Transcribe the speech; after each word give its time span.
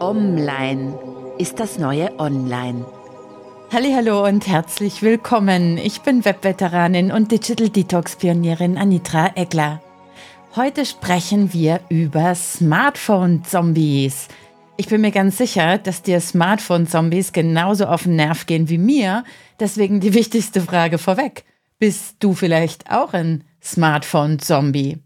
Online 0.00 0.98
ist 1.36 1.60
das 1.60 1.78
neue 1.78 2.18
Online. 2.18 2.86
Hallo 3.70 4.24
und 4.26 4.46
herzlich 4.46 5.02
willkommen. 5.02 5.76
Ich 5.76 6.00
bin 6.00 6.24
Webveteranin 6.24 7.12
und 7.12 7.30
Digital 7.30 7.68
Detox 7.68 8.16
Pionierin 8.16 8.78
Anitra 8.78 9.32
Egler. 9.36 9.82
Heute 10.56 10.86
sprechen 10.86 11.52
wir 11.52 11.80
über 11.90 12.34
Smartphone 12.34 13.44
Zombies. 13.44 14.28
Ich 14.78 14.88
bin 14.88 15.02
mir 15.02 15.10
ganz 15.10 15.36
sicher, 15.36 15.76
dass 15.76 16.00
dir 16.00 16.20
Smartphone 16.20 16.86
Zombies 16.86 17.34
genauso 17.34 17.84
auf 17.84 18.04
den 18.04 18.16
Nerv 18.16 18.46
gehen 18.46 18.70
wie 18.70 18.78
mir. 18.78 19.24
Deswegen 19.60 20.00
die 20.00 20.14
wichtigste 20.14 20.62
Frage 20.62 20.96
vorweg. 20.96 21.44
Bist 21.78 22.16
du 22.20 22.32
vielleicht 22.32 22.90
auch 22.90 23.12
ein 23.12 23.44
Smartphone 23.62 24.38
Zombie? 24.38 24.98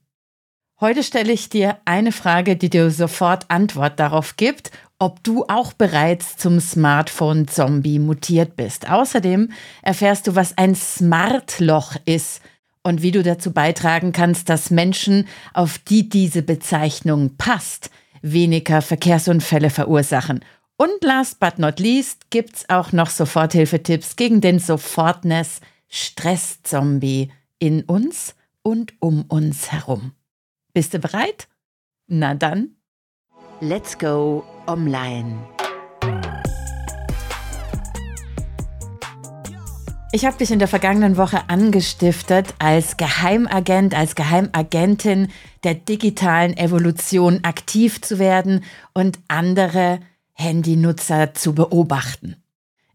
Heute 0.80 1.04
stelle 1.04 1.32
ich 1.32 1.48
dir 1.48 1.78
eine 1.84 2.10
Frage, 2.10 2.56
die 2.56 2.68
dir 2.68 2.90
sofort 2.90 3.48
Antwort 3.48 4.00
darauf 4.00 4.36
gibt, 4.36 4.72
ob 5.04 5.22
du 5.22 5.44
auch 5.48 5.74
bereits 5.74 6.38
zum 6.38 6.60
Smartphone-Zombie 6.60 7.98
mutiert 7.98 8.56
bist. 8.56 8.88
Außerdem 8.88 9.52
erfährst 9.82 10.26
du, 10.26 10.34
was 10.34 10.56
ein 10.56 10.74
Smartloch 10.74 11.96
ist 12.06 12.40
und 12.82 13.02
wie 13.02 13.10
du 13.10 13.22
dazu 13.22 13.52
beitragen 13.52 14.12
kannst, 14.12 14.48
dass 14.48 14.70
Menschen, 14.70 15.28
auf 15.52 15.76
die 15.76 16.08
diese 16.08 16.40
Bezeichnung 16.40 17.36
passt, 17.36 17.90
weniger 18.22 18.80
Verkehrsunfälle 18.80 19.68
verursachen. 19.68 20.42
Und 20.78 21.04
last 21.04 21.38
but 21.38 21.58
not 21.58 21.80
least 21.80 22.30
gibt's 22.30 22.66
auch 22.70 22.92
noch 22.92 23.10
Soforthilfetipps 23.10 24.16
gegen 24.16 24.40
den 24.40 24.58
Sofortness 24.58 25.60
Stress-Zombie 25.88 27.30
in 27.58 27.82
uns 27.82 28.36
und 28.62 28.94
um 29.00 29.26
uns 29.28 29.70
herum. 29.70 30.12
Bist 30.72 30.94
du 30.94 30.98
bereit? 30.98 31.46
Na 32.06 32.32
dann. 32.32 32.76
Let's 33.60 33.98
go 33.98 34.44
online. 34.66 35.38
Ich 40.12 40.24
habe 40.24 40.38
dich 40.38 40.52
in 40.52 40.60
der 40.60 40.68
vergangenen 40.68 41.16
Woche 41.16 41.48
angestiftet, 41.48 42.54
als 42.60 42.96
Geheimagent, 42.96 43.96
als 43.96 44.14
Geheimagentin 44.14 45.26
der 45.64 45.74
digitalen 45.74 46.56
Evolution 46.56 47.40
aktiv 47.42 48.00
zu 48.00 48.20
werden 48.20 48.62
und 48.92 49.18
andere 49.26 49.98
Handynutzer 50.34 51.34
zu 51.34 51.52
beobachten. 51.54 52.36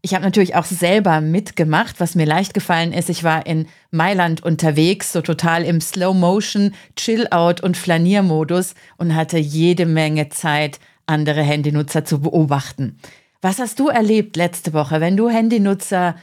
Ich 0.02 0.14
habe 0.14 0.24
natürlich 0.24 0.54
auch 0.54 0.64
selber 0.64 1.20
mitgemacht, 1.20 2.00
was 2.00 2.14
mir 2.14 2.24
leicht 2.24 2.54
gefallen 2.54 2.94
ist. 2.94 3.10
Ich 3.10 3.22
war 3.22 3.46
in 3.46 3.66
Mailand 3.90 4.42
unterwegs, 4.42 5.12
so 5.12 5.20
total 5.20 5.62
im 5.62 5.82
Slow-Motion, 5.82 6.74
Chill-Out 6.96 7.60
und 7.60 7.76
Flaniermodus 7.76 8.74
und 8.96 9.14
hatte 9.14 9.36
jede 9.36 9.84
Menge 9.84 10.30
Zeit, 10.30 10.80
andere 11.10 11.42
Handynutzer 11.42 12.04
zu 12.04 12.20
beobachten. 12.20 12.98
Was 13.42 13.58
hast 13.58 13.78
du 13.78 13.88
erlebt 13.88 14.36
letzte 14.36 14.72
Woche, 14.72 15.00
wenn 15.00 15.16
du 15.16 15.28
Handynutzer 15.28 16.14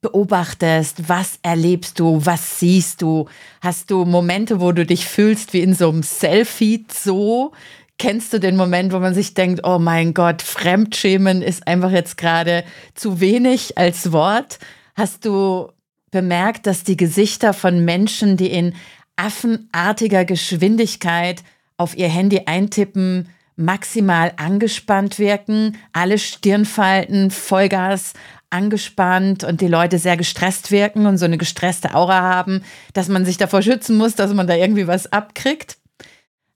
beobachtest? 0.00 1.08
Was 1.08 1.38
erlebst 1.42 1.98
du? 1.98 2.24
Was 2.24 2.58
siehst 2.58 3.02
du? 3.02 3.26
Hast 3.60 3.90
du 3.90 4.04
Momente, 4.04 4.60
wo 4.60 4.72
du 4.72 4.86
dich 4.86 5.06
fühlst 5.06 5.52
wie 5.52 5.60
in 5.60 5.74
so 5.74 5.88
einem 5.88 6.02
Selfie 6.02 6.86
so? 6.90 7.52
Kennst 7.98 8.32
du 8.32 8.40
den 8.40 8.56
Moment, 8.56 8.92
wo 8.92 8.98
man 8.98 9.14
sich 9.14 9.34
denkt, 9.34 9.60
oh 9.64 9.78
mein 9.78 10.12
Gott, 10.12 10.42
Fremdschämen 10.42 11.40
ist 11.40 11.66
einfach 11.66 11.90
jetzt 11.90 12.16
gerade 12.16 12.64
zu 12.94 13.20
wenig 13.20 13.78
als 13.78 14.12
Wort? 14.12 14.58
Hast 14.94 15.24
du 15.24 15.70
bemerkt, 16.10 16.66
dass 16.66 16.84
die 16.84 16.96
Gesichter 16.96 17.52
von 17.52 17.84
Menschen, 17.84 18.36
die 18.36 18.50
in 18.50 18.74
affenartiger 19.16 20.24
Geschwindigkeit 20.24 21.42
auf 21.76 21.96
ihr 21.96 22.08
Handy 22.08 22.42
eintippen, 22.46 23.28
maximal 23.56 24.32
angespannt 24.36 25.18
wirken, 25.18 25.76
alle 25.92 26.18
Stirnfalten, 26.18 27.30
Vollgas 27.30 28.14
angespannt 28.50 29.44
und 29.44 29.60
die 29.60 29.68
Leute 29.68 29.98
sehr 29.98 30.16
gestresst 30.16 30.70
wirken 30.70 31.06
und 31.06 31.18
so 31.18 31.24
eine 31.24 31.38
gestresste 31.38 31.94
Aura 31.94 32.20
haben, 32.20 32.62
dass 32.92 33.08
man 33.08 33.24
sich 33.24 33.38
davor 33.38 33.62
schützen 33.62 33.96
muss, 33.96 34.14
dass 34.14 34.34
man 34.34 34.46
da 34.46 34.54
irgendwie 34.54 34.86
was 34.86 35.12
abkriegt? 35.12 35.78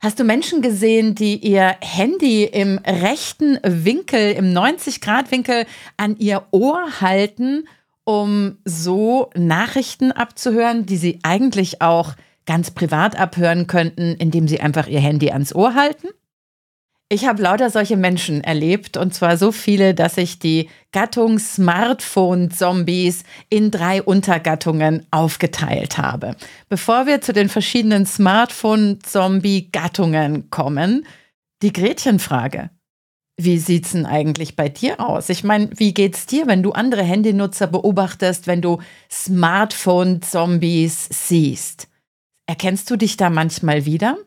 Hast 0.01 0.21
du 0.21 0.25
Menschen 0.25 0.61
gesehen, 0.61 1.15
die 1.15 1.37
ihr 1.37 1.75
Handy 1.81 2.45
im 2.45 2.79
rechten 2.79 3.59
Winkel, 3.65 4.33
im 4.33 4.53
90-Grad-Winkel 4.53 5.65
an 5.97 6.17
ihr 6.19 6.45
Ohr 6.51 7.01
halten, 7.01 7.67
um 8.05 8.59
so 8.65 9.31
Nachrichten 9.35 10.13
abzuhören, 10.13 10.85
die 10.85 10.99
sie 10.99 11.19
eigentlich 11.23 11.81
auch 11.81 12.15
ganz 12.45 12.71
privat 12.71 13.19
abhören 13.19 13.67
könnten, 13.67 14.15
indem 14.15 14.49
sie 14.49 14.61
einfach 14.61 14.87
ihr 14.87 15.01
Handy 15.01 15.31
ans 15.33 15.55
Ohr 15.55 15.75
halten? 15.75 16.09
Ich 17.09 17.25
habe 17.25 17.41
lauter 17.41 17.71
solche 17.71 17.97
Menschen 17.97 18.43
erlebt 18.43 18.97
und 18.97 19.15
zwar 19.15 19.37
so 19.37 19.53
viele, 19.53 19.95
dass 19.95 20.17
ich 20.17 20.41
die 20.41 20.69
Gattung 20.91 21.39
Smartphone-Zombies 21.39 23.23
in 23.49 23.71
drei 23.71 24.03
Untergattungen 24.03 25.07
aufgeteilt 25.13 25.99
habe. 25.99 26.35
Bevor 26.69 27.07
wir 27.07 27.21
zu 27.21 27.33
den 27.33 27.49
verschiedenen 27.49 28.07
Smartphone-Zombie-Gattungen 28.07 30.51
kommen, 30.51 31.07
die 31.63 31.73
Gretchenfrage. 31.73 32.71
Wie 33.37 33.59
sieht's 33.59 33.93
denn 33.93 34.07
eigentlich 34.07 34.57
bei 34.57 34.69
dir 34.69 34.99
aus? 34.99 35.29
Ich 35.29 35.45
meine, 35.45 35.71
wie 35.77 35.95
geht's 35.95 36.27
dir, 36.27 36.49
wenn 36.49 36.65
du 36.65 36.73
andere 36.73 37.05
Handynutzer 37.05 37.69
beobachtest, 37.69 38.49
wenn 38.49 38.63
du 38.63 38.81
Smartphone-Zombies 39.13 41.09
siehst? 41.13 41.87
Erkennst 42.47 42.91
du 42.91 42.97
dich 42.97 43.17
da 43.17 43.31
manchmal 43.31 43.85
wieder? 43.85 44.19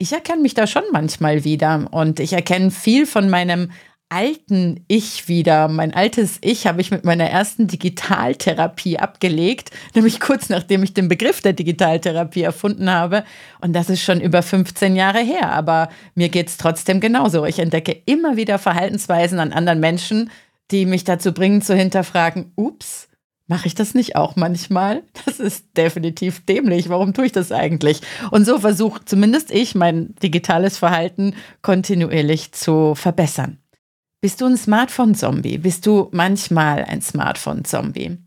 Ich 0.00 0.12
erkenne 0.12 0.40
mich 0.40 0.54
da 0.54 0.66
schon 0.66 0.82
manchmal 0.92 1.44
wieder 1.44 1.86
und 1.90 2.20
ich 2.20 2.32
erkenne 2.32 2.70
viel 2.70 3.06
von 3.06 3.28
meinem 3.28 3.70
alten 4.08 4.82
Ich 4.88 5.28
wieder. 5.28 5.68
Mein 5.68 5.94
altes 5.94 6.38
Ich 6.40 6.66
habe 6.66 6.80
ich 6.80 6.90
mit 6.90 7.04
meiner 7.04 7.26
ersten 7.26 7.66
Digitaltherapie 7.66 8.98
abgelegt, 8.98 9.70
nämlich 9.94 10.18
kurz 10.18 10.48
nachdem 10.48 10.82
ich 10.82 10.94
den 10.94 11.08
Begriff 11.08 11.42
der 11.42 11.52
Digitaltherapie 11.52 12.42
erfunden 12.42 12.90
habe. 12.90 13.24
Und 13.60 13.74
das 13.74 13.90
ist 13.90 14.02
schon 14.02 14.22
über 14.22 14.42
15 14.42 14.96
Jahre 14.96 15.20
her. 15.20 15.52
Aber 15.52 15.90
mir 16.14 16.30
geht 16.30 16.48
es 16.48 16.56
trotzdem 16.56 16.98
genauso. 17.00 17.44
Ich 17.44 17.58
entdecke 17.58 18.02
immer 18.06 18.38
wieder 18.38 18.58
Verhaltensweisen 18.58 19.38
an 19.38 19.52
anderen 19.52 19.80
Menschen, 19.80 20.30
die 20.70 20.86
mich 20.86 21.04
dazu 21.04 21.32
bringen 21.34 21.60
zu 21.60 21.76
hinterfragen, 21.76 22.52
ups, 22.56 23.09
Mache 23.50 23.66
ich 23.66 23.74
das 23.74 23.94
nicht 23.94 24.14
auch 24.14 24.36
manchmal? 24.36 25.02
Das 25.26 25.40
ist 25.40 25.76
definitiv 25.76 26.46
dämlich. 26.46 26.88
Warum 26.88 27.12
tue 27.12 27.26
ich 27.26 27.32
das 27.32 27.50
eigentlich? 27.50 28.00
Und 28.30 28.44
so 28.44 28.60
versuche 28.60 29.04
zumindest 29.04 29.50
ich 29.50 29.74
mein 29.74 30.14
digitales 30.22 30.78
Verhalten 30.78 31.34
kontinuierlich 31.60 32.52
zu 32.52 32.94
verbessern. 32.94 33.58
Bist 34.20 34.40
du 34.40 34.46
ein 34.46 34.56
Smartphone-Zombie? 34.56 35.58
Bist 35.58 35.84
du 35.84 36.10
manchmal 36.12 36.84
ein 36.84 37.02
Smartphone-Zombie? 37.02 38.18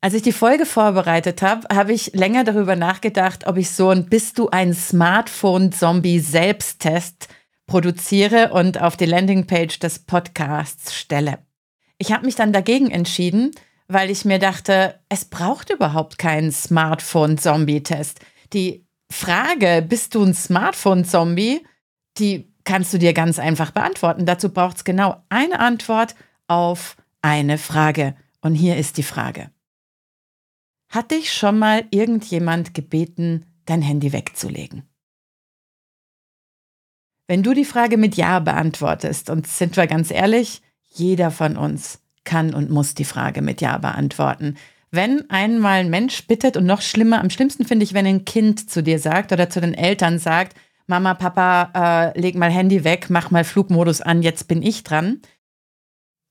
Als 0.00 0.14
ich 0.14 0.22
die 0.22 0.32
Folge 0.32 0.64
vorbereitet 0.64 1.42
habe, 1.42 1.68
habe 1.70 1.92
ich 1.92 2.14
länger 2.14 2.42
darüber 2.42 2.76
nachgedacht, 2.76 3.46
ob 3.46 3.58
ich 3.58 3.70
so 3.70 3.90
ein 3.90 4.06
Bist 4.06 4.38
du 4.38 4.48
ein 4.48 4.72
Smartphone-Zombie-Selbsttest 4.72 7.28
produziere 7.66 8.54
und 8.54 8.80
auf 8.80 8.96
die 8.96 9.04
Landingpage 9.04 9.80
des 9.80 9.98
Podcasts 9.98 10.94
stelle. 10.94 11.40
Ich 11.98 12.10
habe 12.10 12.24
mich 12.24 12.36
dann 12.36 12.54
dagegen 12.54 12.90
entschieden, 12.90 13.50
weil 13.92 14.08
ich 14.10 14.24
mir 14.24 14.38
dachte, 14.38 15.00
es 15.08 15.24
braucht 15.24 15.70
überhaupt 15.70 16.16
keinen 16.16 16.52
Smartphone-Zombie-Test. 16.52 18.20
Die 18.52 18.86
Frage, 19.10 19.84
bist 19.86 20.14
du 20.14 20.22
ein 20.22 20.32
Smartphone-Zombie, 20.32 21.66
die 22.18 22.54
kannst 22.62 22.94
du 22.94 22.98
dir 22.98 23.12
ganz 23.12 23.40
einfach 23.40 23.72
beantworten. 23.72 24.26
Dazu 24.26 24.50
braucht 24.50 24.76
es 24.76 24.84
genau 24.84 25.24
eine 25.28 25.58
Antwort 25.58 26.14
auf 26.46 26.96
eine 27.20 27.58
Frage. 27.58 28.14
Und 28.40 28.54
hier 28.54 28.76
ist 28.76 28.96
die 28.96 29.02
Frage. 29.02 29.50
Hat 30.88 31.10
dich 31.10 31.32
schon 31.32 31.58
mal 31.58 31.84
irgendjemand 31.90 32.74
gebeten, 32.74 33.44
dein 33.66 33.82
Handy 33.82 34.12
wegzulegen? 34.12 34.88
Wenn 37.26 37.42
du 37.42 37.54
die 37.54 37.64
Frage 37.64 37.96
mit 37.96 38.16
Ja 38.16 38.38
beantwortest, 38.38 39.30
und 39.30 39.48
sind 39.48 39.76
wir 39.76 39.88
ganz 39.88 40.12
ehrlich, 40.12 40.62
jeder 40.92 41.30
von 41.30 41.56
uns 41.56 41.99
kann 42.24 42.54
und 42.54 42.70
muss 42.70 42.94
die 42.94 43.04
Frage 43.04 43.42
mit 43.42 43.60
Ja 43.60 43.78
beantworten. 43.78 44.56
Wenn 44.90 45.28
einmal 45.30 45.80
ein 45.80 45.90
Mensch 45.90 46.26
bittet 46.26 46.56
und 46.56 46.66
noch 46.66 46.82
schlimmer, 46.82 47.20
am 47.20 47.30
schlimmsten 47.30 47.64
finde 47.64 47.84
ich, 47.84 47.94
wenn 47.94 48.06
ein 48.06 48.24
Kind 48.24 48.68
zu 48.70 48.82
dir 48.82 48.98
sagt 48.98 49.32
oder 49.32 49.48
zu 49.48 49.60
den 49.60 49.74
Eltern 49.74 50.18
sagt, 50.18 50.56
Mama, 50.86 51.14
Papa, 51.14 52.12
äh, 52.12 52.20
leg 52.20 52.34
mal 52.34 52.50
Handy 52.50 52.82
weg, 52.82 53.06
mach 53.10 53.30
mal 53.30 53.44
Flugmodus 53.44 54.00
an, 54.00 54.22
jetzt 54.22 54.48
bin 54.48 54.60
ich 54.60 54.82
dran. 54.82 55.20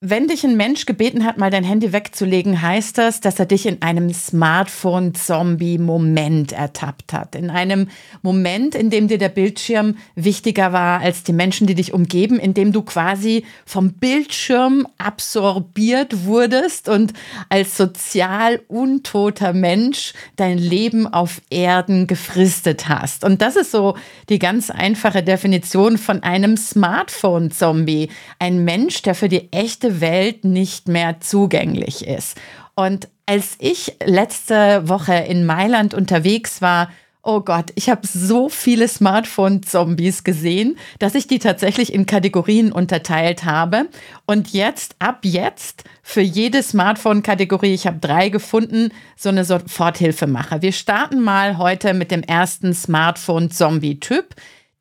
Wenn 0.02 0.30
dich 0.30 0.46
ein 0.46 0.56
Mensch 0.56 0.86
gebeten 0.86 1.26
hat, 1.26 1.38
mal 1.38 1.50
dein 1.50 1.66
Handy 1.66 1.92
wegzulegen, 1.92 2.62
heißt 2.62 2.98
das, 2.98 3.20
dass 3.20 3.38
er 3.38 3.46
dich 3.46 3.66
in 3.66 3.82
einem 3.82 4.14
Smartphone-Zombie-Moment 4.14 6.54
ertappt 6.54 7.12
hat. 7.12 7.36
In 7.36 7.50
einem 7.50 7.90
Moment, 8.22 8.76
in 8.76 8.90
dem 8.90 9.10
dir 9.10 9.18
der 9.18 9.28
Bildschirm 9.28 9.98
wichtiger 10.16 10.72
war 10.72 11.02
als 11.02 11.24
die 11.24 11.34
Menschen, 11.34 11.68
die 11.68 11.76
dich 11.76 11.94
umgeben, 11.94 12.40
in 12.40 12.54
dem 12.54 12.72
du 12.72 12.82
quasi 12.82 13.44
vom 13.66 13.92
Bildschirm 13.92 14.88
absorbiert 14.98 16.24
wurdest 16.24 16.88
und 16.88 17.12
als 17.50 17.76
sozial 17.76 18.62
untoter 18.70 19.52
Mensch 19.52 20.14
dein 20.38 20.58
Leben 20.58 21.08
auf 21.08 21.42
Erden 21.50 22.08
gefristet 22.08 22.88
hast. 22.88 23.26
Und 23.26 23.42
das 23.42 23.58
ist 23.58 23.72
so 23.72 23.98
die 24.30 24.40
ganz 24.40 24.70
einfache 24.70 25.24
Definition 25.24 25.98
von 25.98 26.24
einem 26.24 26.56
Smartphone-Zombie. 26.56 28.08
Ein 28.40 28.64
Mensch, 28.64 29.02
der 29.02 29.14
für 29.14 29.28
die 29.28 29.52
echte 29.52 29.89
Welt 30.02 30.46
nicht 30.46 30.88
mehr 30.88 31.20
zugänglich 31.20 32.08
ist. 32.08 32.38
Und 32.76 33.08
als 33.26 33.56
ich 33.60 33.96
letzte 34.06 34.88
Woche 34.88 35.14
in 35.14 35.46
Mailand 35.46 35.94
unterwegs 35.94 36.62
war, 36.62 36.90
Oh 37.22 37.42
Gott, 37.42 37.72
ich 37.76 37.90
habe 37.90 38.08
so 38.08 38.48
viele 38.48 38.88
Smartphone-Zombies 38.88 40.24
gesehen, 40.24 40.78
dass 41.00 41.16
ich 41.16 41.28
die 41.28 41.40
tatsächlich 41.40 41.94
in 41.94 42.06
Kategorien 42.06 42.72
unterteilt 42.72 43.44
habe. 43.44 43.90
Und 44.26 44.54
jetzt, 44.54 44.96
ab 45.00 45.20
jetzt, 45.24 45.84
für 46.02 46.22
jede 46.22 46.64
Smartphone-Kategorie, 46.64 47.74
ich 47.74 47.88
habe 47.88 48.00
drei 48.00 48.30
gefunden, 48.30 48.92
so 49.18 49.28
eine 49.28 49.44
Soforthilfe 49.44 50.28
mache. 50.28 50.62
Wir 50.62 50.72
starten 50.72 51.20
mal 51.22 51.58
heute 51.58 51.94
mit 51.94 52.10
dem 52.10 52.24
ersten 52.24 52.74
Smartphone-Zombie-Typ. 52.74 54.36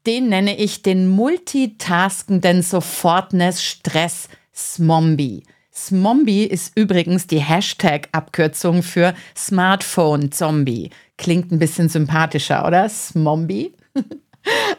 Den 0.06 0.28
nenne 0.28 0.56
ich 0.56 0.82
den 0.82 1.08
multitaskenden 1.08 2.62
Sofortness-Stress. 2.62 4.28
Smombi. 4.58 5.44
Smombi 5.72 6.43
ist 6.43 6.76
übrigens 6.76 7.28
die 7.28 7.38
Hashtag-Abkürzung 7.38 8.82
für 8.82 9.14
Smartphone-Zombie. 9.37 10.90
Klingt 11.16 11.52
ein 11.52 11.60
bisschen 11.60 11.88
sympathischer, 11.88 12.66
oder? 12.66 12.88
Smombi? 12.88 13.75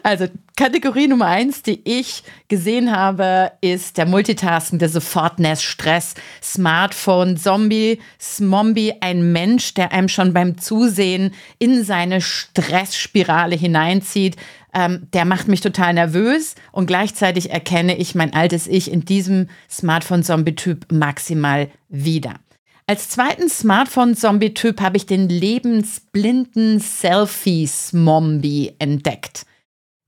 Also 0.02 0.26
Kategorie 0.56 1.06
Nummer 1.06 1.26
eins, 1.26 1.62
die 1.62 1.80
ich 1.84 2.22
gesehen 2.48 2.94
habe, 2.94 3.52
ist 3.60 3.98
der 3.98 4.06
multitaskende 4.06 4.88
Sofortness-Stress, 4.88 6.14
Smartphone, 6.42 7.36
Zombie, 7.36 8.00
Smombi, 8.20 8.94
ein 9.00 9.32
Mensch, 9.32 9.74
der 9.74 9.92
einem 9.92 10.08
schon 10.08 10.32
beim 10.32 10.58
Zusehen 10.58 11.34
in 11.58 11.84
seine 11.84 12.20
Stressspirale 12.20 13.54
hineinzieht, 13.54 14.36
ähm, 14.74 15.08
der 15.12 15.24
macht 15.24 15.48
mich 15.48 15.60
total 15.60 15.94
nervös 15.94 16.54
und 16.72 16.86
gleichzeitig 16.86 17.50
erkenne 17.50 17.96
ich 17.96 18.14
mein 18.14 18.32
altes 18.32 18.66
Ich 18.66 18.90
in 18.90 19.04
diesem 19.04 19.48
Smartphone-Zombie-Typ 19.70 20.92
maximal 20.92 21.68
wieder. 21.88 22.34
Als 22.86 23.08
zweiten 23.08 23.48
Smartphone-Zombie-Typ 23.48 24.80
habe 24.80 24.96
ich 24.96 25.06
den 25.06 25.28
lebensblinden 25.28 26.80
Selfie-Smombi 26.80 28.74
entdeckt. 28.78 29.46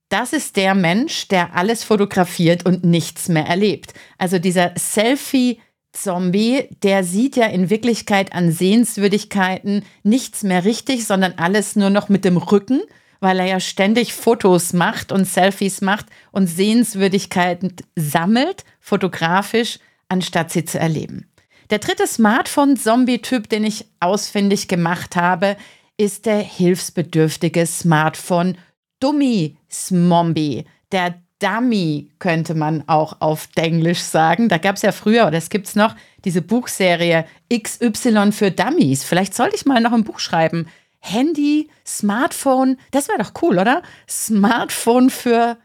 Das 0.09 0.33
ist 0.33 0.57
der 0.57 0.75
Mensch, 0.75 1.29
der 1.29 1.55
alles 1.57 1.85
fotografiert 1.85 2.67
und 2.67 2.85
nichts 2.85 3.29
mehr 3.29 3.47
erlebt. 3.47 3.95
Also 4.19 4.39
dieser 4.39 4.73
Selfie- 4.77 5.59
Zombie, 5.93 6.69
der 6.83 7.05
sieht 7.05 7.37
ja 7.37 7.47
in 7.47 7.69
Wirklichkeit 7.69 8.33
an 8.33 8.51
Sehenswürdigkeiten 8.51 9.85
nichts 10.03 10.43
mehr 10.43 10.65
richtig, 10.65 11.07
sondern 11.07 11.35
alles 11.37 11.77
nur 11.77 11.91
noch 11.91 12.09
mit 12.09 12.25
dem 12.25 12.39
Rücken 12.39 12.81
weil 13.23 13.39
er 13.39 13.47
ja 13.47 13.61
ständig 13.61 14.13
Fotos 14.15 14.73
macht 14.73 15.13
und 15.13 15.27
Selfies 15.27 15.81
macht 15.81 16.07
und 16.33 16.49
Sehenswürdigkeiten 16.49 17.77
sammelt, 17.95 18.65
fotografisch, 18.81 19.79
anstatt 20.09 20.51
sie 20.51 20.65
zu 20.65 20.81
erleben. 20.81 21.31
Der 21.71 21.79
dritte 21.79 22.09
Smartphone-Zombie-Typ, 22.09 23.49
den 23.49 23.63
ich 23.65 23.87
ausfindig 24.01 24.67
gemacht 24.67 25.15
habe, 25.15 25.57
ist 25.97 26.27
der 26.27 26.41
hilfsbedürftige 26.41 27.65
Smartphone-Dummy-Smombie. 27.65 30.65
Der 30.91 31.15
Dummy 31.39 32.11
könnte 32.19 32.55
man 32.55 32.83
auch 32.89 33.21
auf 33.21 33.49
Englisch 33.55 34.01
sagen. 34.01 34.49
Da 34.49 34.59
gab 34.59 34.75
es 34.77 34.83
ja 34.83 34.91
früher, 34.91 35.29
oder 35.29 35.39
es 35.39 35.49
gibt 35.49 35.69
es 35.69 35.77
noch, 35.77 35.95
diese 36.25 36.43
Buchserie 36.43 37.25
XY 37.53 38.33
für 38.33 38.51
Dummies. 38.51 39.05
Vielleicht 39.05 39.35
sollte 39.35 39.55
ich 39.55 39.65
mal 39.65 39.81
noch 39.81 39.93
ein 39.93 40.03
Buch 40.03 40.19
schreiben 40.19 40.67
Handy, 41.05 41.69
Smartphone, 41.85 42.79
das 42.93 43.09
wäre 43.09 43.19
doch 43.19 43.33
cool, 43.43 43.59
oder? 43.59 43.83
Smartphone 44.09 45.11
für 45.11 45.59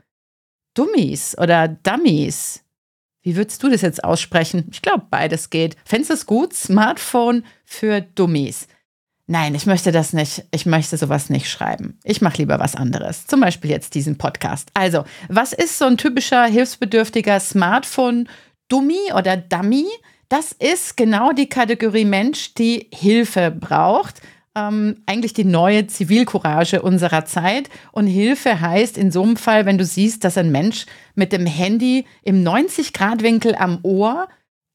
Dummies 0.74 1.38
oder 1.38 1.68
Dummies. 1.68 2.63
Wie 3.22 3.36
würdest 3.36 3.62
du 3.62 3.69
das 3.69 3.81
jetzt 3.81 4.04
aussprechen? 4.04 4.68
Ich 4.72 4.81
glaube, 4.81 5.06
beides 5.10 5.50
geht. 5.50 5.75
Fändest 5.86 6.10
du 6.10 6.13
es 6.16 6.25
gut? 6.25 6.54
Smartphone 6.54 7.45
für 7.66 8.01
Dummies. 8.01 8.68
Nein, 9.28 9.54
ich 9.54 9.66
möchte 9.68 9.92
das 9.92 10.13
nicht. 10.13 10.45
Ich 10.51 10.66
möchte 10.66 10.98
sowas 10.98 11.30
nicht 11.30 11.50
schreiben. 11.50 12.00
Ich 12.04 12.22
mache 12.22 12.38
lieber 12.38 12.60
was 12.60 12.75
anderes. 12.75 13.28
Zum 13.28 13.42
Beispiel 13.42 13.69
jetzt 13.69 13.94
diesen 13.94 14.18
Podcast. 14.18 14.69
Also, 14.74 15.04
was 15.28 15.54
ist 15.54 15.78
so 15.78 15.86
ein 15.86 15.98
typischer 15.98 16.45
hilfsbedürftiger 16.45 17.39
Smartphone-Dummy 17.39 19.13
oder 19.16 19.38
Dummy? 19.38 19.86
Das 20.30 20.51
ist 20.54 20.98
genau 20.98 21.31
die 21.31 21.50
Kategorie 21.50 22.06
Mensch, 22.06 22.54
die 22.56 22.88
Hilfe 22.92 23.51
braucht 23.51 24.22
ähm, 24.57 25.04
eigentlich 25.06 25.33
die 25.33 25.45
neue 25.45 25.88
Zivilcourage 25.88 26.81
unserer 26.81 27.25
Zeit. 27.25 27.69
Und 27.92 28.07
Hilfe 28.07 28.59
heißt 28.59 28.98
in 28.98 29.12
so 29.12 29.21
einem 29.21 29.38
Fall, 29.38 29.65
wenn 29.65 29.77
du 29.77 29.86
siehst, 29.86 30.24
dass 30.24 30.38
ein 30.38 30.51
Mensch 30.51 30.86
mit 31.15 31.31
dem 31.31 31.45
Handy 31.45 32.06
im 32.24 32.44
90-Grad-Winkel 32.44 33.56
am 33.56 33.80
Ohr 33.83 34.27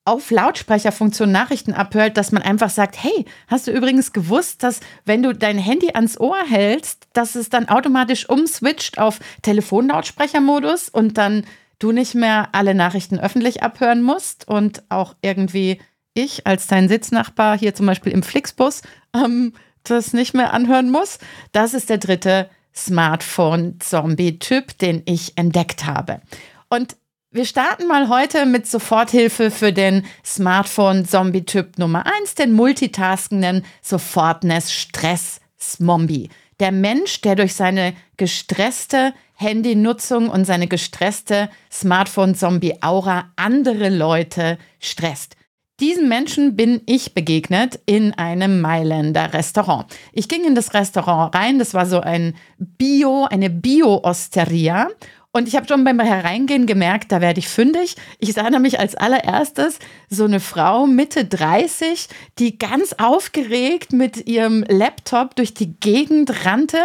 auf 0.04 0.30
Lautsprecherfunktion 0.30 1.30
Nachrichten 1.30 1.74
abhört, 1.74 2.16
dass 2.16 2.32
man 2.32 2.42
einfach 2.42 2.70
sagt, 2.70 3.02
hey, 3.02 3.24
hast 3.46 3.68
du 3.68 3.70
übrigens 3.70 4.12
gewusst, 4.12 4.62
dass 4.62 4.80
wenn 5.04 5.22
du 5.22 5.32
dein 5.32 5.58
Handy 5.58 5.90
ans 5.94 6.18
Ohr 6.18 6.38
hältst, 6.48 7.06
dass 7.12 7.36
es 7.36 7.50
dann 7.50 7.68
automatisch 7.68 8.28
umswitcht 8.28 8.98
auf 8.98 9.20
Telefonlautsprechermodus 9.42 10.88
und 10.88 11.18
dann 11.18 11.44
du 11.78 11.92
nicht 11.92 12.14
mehr 12.14 12.48
alle 12.52 12.74
Nachrichten 12.74 13.18
öffentlich 13.18 13.62
abhören 13.62 14.02
musst 14.02 14.46
und 14.48 14.82
auch 14.88 15.14
irgendwie 15.22 15.80
ich 16.14 16.46
als 16.46 16.66
dein 16.66 16.88
Sitznachbar 16.88 17.56
hier 17.56 17.74
zum 17.74 17.86
Beispiel 17.86 18.12
im 18.12 18.22
Flixbus 18.22 18.82
ähm, 19.14 19.52
das 19.84 20.12
nicht 20.12 20.34
mehr 20.34 20.52
anhören 20.52 20.90
muss. 20.90 21.18
Das 21.52 21.74
ist 21.74 21.90
der 21.90 21.98
dritte 21.98 22.50
Smartphone-Zombie-Typ, 22.74 24.76
den 24.78 25.02
ich 25.04 25.36
entdeckt 25.36 25.84
habe. 25.84 26.22
Und 26.68 26.96
wir 27.30 27.44
starten 27.46 27.86
mal 27.86 28.08
heute 28.08 28.44
mit 28.44 28.66
Soforthilfe 28.66 29.50
für 29.50 29.72
den 29.72 30.04
Smartphone-Zombie-Typ 30.24 31.78
Nummer 31.78 32.04
1, 32.20 32.34
den 32.34 32.52
multitaskenden 32.52 33.64
Sofortness-Stress-Smombi. 33.80 36.28
Der 36.60 36.72
Mensch, 36.72 37.22
der 37.22 37.36
durch 37.36 37.54
seine 37.54 37.94
gestresste 38.18 39.14
Handynutzung 39.34 40.28
und 40.28 40.44
seine 40.44 40.68
gestresste 40.68 41.48
Smartphone-Zombie-Aura 41.72 43.32
andere 43.36 43.88
Leute 43.88 44.58
stresst. 44.78 45.36
Diesen 45.80 46.08
Menschen 46.08 46.54
bin 46.54 46.82
ich 46.86 47.14
begegnet 47.14 47.80
in 47.86 48.12
einem 48.12 48.60
Mailänder 48.60 49.32
Restaurant. 49.32 49.86
Ich 50.12 50.28
ging 50.28 50.44
in 50.44 50.54
das 50.54 50.74
Restaurant 50.74 51.34
rein, 51.34 51.58
das 51.58 51.74
war 51.74 51.86
so 51.86 52.00
ein 52.00 52.34
Bio, 52.58 53.26
eine 53.30 53.50
Bio-Osteria. 53.50 54.88
Und 55.34 55.48
ich 55.48 55.56
habe 55.56 55.66
schon 55.66 55.82
beim 55.82 55.98
Hereingehen 55.98 56.66
gemerkt, 56.66 57.10
da 57.10 57.22
werde 57.22 57.40
ich 57.40 57.48
fündig. 57.48 57.96
Ich 58.18 58.34
sah 58.34 58.50
nämlich 58.50 58.78
als 58.78 58.94
allererstes 58.94 59.78
so 60.10 60.24
eine 60.24 60.40
Frau 60.40 60.86
Mitte 60.86 61.24
30, 61.24 62.08
die 62.38 62.58
ganz 62.58 62.92
aufgeregt 62.98 63.94
mit 63.94 64.26
ihrem 64.26 64.62
Laptop 64.68 65.34
durch 65.34 65.54
die 65.54 65.72
Gegend 65.80 66.44
rannte. 66.44 66.76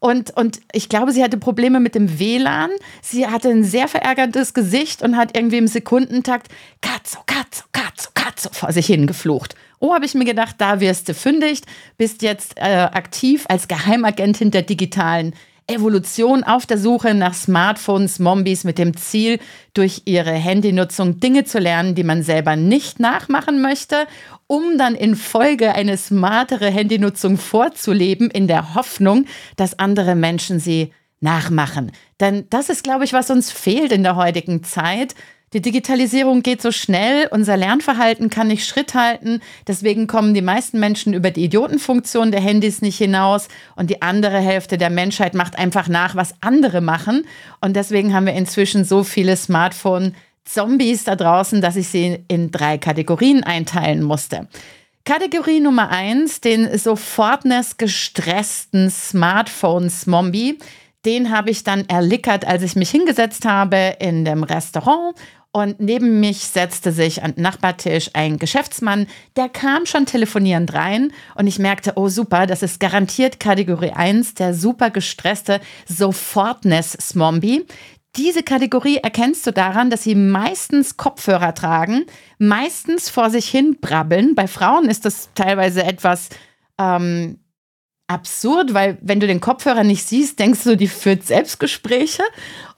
Und, 0.00 0.36
und 0.36 0.60
ich 0.72 0.90
glaube, 0.90 1.12
sie 1.12 1.24
hatte 1.24 1.38
Probleme 1.38 1.80
mit 1.80 1.94
dem 1.94 2.18
WLAN. 2.18 2.68
Sie 3.00 3.26
hatte 3.26 3.48
ein 3.48 3.64
sehr 3.64 3.88
verärgertes 3.88 4.52
Gesicht 4.52 5.00
und 5.00 5.16
hat 5.16 5.34
irgendwie 5.34 5.56
im 5.56 5.66
Sekundentakt 5.66 6.48
Katzo, 6.82 7.20
Katzo, 7.24 7.64
Katzo, 7.72 8.10
Katzo 8.12 8.50
vor 8.52 8.70
sich 8.72 8.84
hingeflucht. 8.84 9.54
Oh, 9.80 9.94
habe 9.94 10.04
ich 10.04 10.14
mir 10.14 10.26
gedacht, 10.26 10.56
da 10.58 10.80
wirst 10.80 11.08
du 11.08 11.14
fündig, 11.14 11.62
bist 11.96 12.20
jetzt 12.20 12.58
äh, 12.58 12.88
aktiv 12.92 13.46
als 13.48 13.66
Geheimagentin 13.66 14.50
der 14.50 14.62
digitalen 14.62 15.34
Evolution 15.66 16.44
auf 16.44 16.66
der 16.66 16.78
Suche 16.78 17.14
nach 17.14 17.34
Smartphones, 17.34 18.18
Mombies 18.18 18.64
mit 18.64 18.78
dem 18.78 18.96
Ziel, 18.96 19.38
durch 19.72 20.02
ihre 20.04 20.32
Handynutzung 20.32 21.20
Dinge 21.20 21.44
zu 21.44 21.58
lernen, 21.58 21.94
die 21.94 22.04
man 22.04 22.22
selber 22.22 22.56
nicht 22.56 23.00
nachmachen 23.00 23.62
möchte, 23.62 24.06
um 24.46 24.76
dann 24.76 24.94
in 24.94 25.16
Folge 25.16 25.74
eine 25.74 25.96
smartere 25.96 26.70
Handynutzung 26.70 27.38
vorzuleben, 27.38 28.30
in 28.30 28.46
der 28.46 28.74
Hoffnung, 28.74 29.26
dass 29.56 29.78
andere 29.78 30.14
Menschen 30.14 30.60
sie 30.60 30.92
nachmachen. 31.20 31.92
Denn 32.20 32.46
das 32.50 32.68
ist, 32.68 32.84
glaube 32.84 33.04
ich, 33.04 33.12
was 33.12 33.30
uns 33.30 33.50
fehlt 33.50 33.90
in 33.90 34.02
der 34.02 34.16
heutigen 34.16 34.62
Zeit. 34.62 35.14
Die 35.54 35.62
Digitalisierung 35.62 36.42
geht 36.42 36.60
so 36.60 36.72
schnell, 36.72 37.28
unser 37.30 37.56
Lernverhalten 37.56 38.28
kann 38.28 38.48
nicht 38.48 38.66
Schritt 38.66 38.94
halten. 38.94 39.40
Deswegen 39.68 40.08
kommen 40.08 40.34
die 40.34 40.42
meisten 40.42 40.80
Menschen 40.80 41.14
über 41.14 41.30
die 41.30 41.44
Idiotenfunktion 41.44 42.32
der 42.32 42.40
Handys 42.40 42.82
nicht 42.82 42.98
hinaus 42.98 43.46
und 43.76 43.88
die 43.88 44.02
andere 44.02 44.40
Hälfte 44.40 44.78
der 44.78 44.90
Menschheit 44.90 45.34
macht 45.34 45.56
einfach 45.56 45.86
nach, 45.86 46.16
was 46.16 46.34
andere 46.40 46.80
machen. 46.80 47.24
Und 47.60 47.76
deswegen 47.76 48.12
haben 48.12 48.26
wir 48.26 48.34
inzwischen 48.34 48.84
so 48.84 49.04
viele 49.04 49.36
Smartphone 49.36 50.16
Zombies 50.44 51.04
da 51.04 51.14
draußen, 51.14 51.60
dass 51.60 51.76
ich 51.76 51.86
sie 51.86 52.24
in 52.26 52.50
drei 52.50 52.76
Kategorien 52.76 53.44
einteilen 53.44 54.02
musste. 54.02 54.48
Kategorie 55.04 55.60
Nummer 55.60 55.88
eins, 55.88 56.40
den 56.40 56.76
sofortness 56.76 57.76
gestressten 57.76 58.90
Smartphone-Zombie. 58.90 60.58
Den 61.04 61.30
habe 61.30 61.50
ich 61.50 61.62
dann 61.62 61.88
erlickert, 61.88 62.44
als 62.44 62.62
ich 62.62 62.74
mich 62.74 62.90
hingesetzt 62.90 63.44
habe 63.44 63.96
in 64.00 64.24
dem 64.24 64.42
Restaurant 64.42 65.14
und 65.54 65.78
neben 65.78 66.18
mich 66.18 66.40
setzte 66.40 66.90
sich 66.90 67.22
an 67.22 67.36
den 67.36 67.42
Nachbartisch 67.42 68.10
ein 68.12 68.38
Geschäftsmann, 68.38 69.06
der 69.36 69.48
kam 69.48 69.86
schon 69.86 70.04
telefonierend 70.04 70.74
rein 70.74 71.12
und 71.36 71.46
ich 71.46 71.60
merkte, 71.60 71.92
oh 71.94 72.08
super, 72.08 72.46
das 72.46 72.64
ist 72.64 72.80
garantiert 72.80 73.38
Kategorie 73.38 73.92
1, 73.92 74.34
der 74.34 74.52
super 74.52 74.90
gestresste 74.90 75.60
Sofortness-Smombie. 75.86 77.66
Diese 78.16 78.42
Kategorie 78.42 78.96
erkennst 78.96 79.46
du 79.46 79.52
daran, 79.52 79.90
dass 79.90 80.02
sie 80.02 80.16
meistens 80.16 80.96
Kopfhörer 80.96 81.54
tragen, 81.54 82.06
meistens 82.38 83.08
vor 83.08 83.30
sich 83.30 83.48
hin 83.48 83.78
brabbeln. 83.80 84.34
Bei 84.34 84.48
Frauen 84.48 84.88
ist 84.88 85.04
das 85.04 85.30
teilweise 85.36 85.84
etwas 85.84 86.30
ähm, 86.80 87.38
absurd, 88.08 88.74
weil 88.74 88.98
wenn 89.02 89.20
du 89.20 89.28
den 89.28 89.40
Kopfhörer 89.40 89.84
nicht 89.84 90.04
siehst, 90.04 90.38
denkst 90.38 90.64
du, 90.64 90.76
die 90.76 90.88
führt 90.88 91.24
Selbstgespräche. 91.24 92.22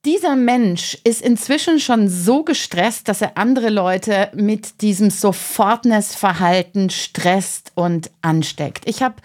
Dieser 0.04 0.36
Mensch 0.36 0.98
ist 1.04 1.22
inzwischen 1.22 1.80
schon 1.80 2.10
so 2.10 2.44
gestresst, 2.44 3.08
dass 3.08 3.22
er 3.22 3.38
andere 3.38 3.70
Leute 3.70 4.32
mit 4.34 4.82
diesem 4.82 5.12
Sofortness-Verhalten 5.12 6.90
stresst 6.90 7.72
und 7.76 8.10
ansteckt. 8.24 8.88
Ich 8.88 9.04
habe 9.04 9.16